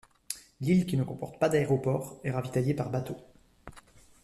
L'île 0.61 0.87
qui 0.87 0.97
ne 0.97 1.03
comporte 1.03 1.37
pas 1.37 1.47
d'aéroport, 1.47 2.17
est 2.23 2.31
ravitaillée 2.31 2.73
par 2.73 2.89
bateau. 2.89 3.17